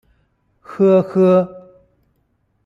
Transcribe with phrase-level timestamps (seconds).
[0.61, 1.47] 呵呵！